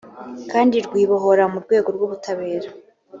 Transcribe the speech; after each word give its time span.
kandi 0.51 0.75
rwibohora 0.85 1.43
mu 1.51 1.57
rwego 1.65 1.89
rw 1.95 2.01
ubutabera 2.07 2.69